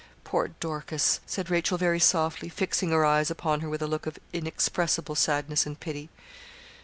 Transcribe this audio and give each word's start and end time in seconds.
'Poor 0.23 0.47
Dorcas,' 0.59 1.19
said 1.27 1.51
Rachel, 1.51 1.77
very 1.77 1.99
softly, 1.99 2.49
fixing 2.49 2.89
her 2.89 3.05
eyes 3.05 3.29
upon 3.29 3.59
her 3.59 3.69
with 3.69 3.83
a 3.83 3.87
look 3.87 4.07
of 4.07 4.17
inexpressible 4.33 5.13
sadness 5.13 5.67
and 5.67 5.79
pity. 5.79 6.09